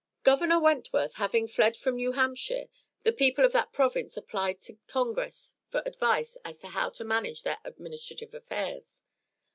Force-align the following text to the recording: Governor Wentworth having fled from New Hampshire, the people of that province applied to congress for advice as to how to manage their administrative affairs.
Governor 0.23 0.59
Wentworth 0.59 1.13
having 1.13 1.47
fled 1.47 1.77
from 1.77 1.97
New 1.97 2.13
Hampshire, 2.13 2.69
the 3.03 3.11
people 3.11 3.45
of 3.45 3.51
that 3.51 3.71
province 3.71 4.17
applied 4.17 4.59
to 4.61 4.79
congress 4.87 5.53
for 5.69 5.83
advice 5.85 6.39
as 6.43 6.57
to 6.61 6.69
how 6.69 6.89
to 6.89 7.03
manage 7.05 7.43
their 7.43 7.59
administrative 7.63 8.33
affairs. 8.33 9.03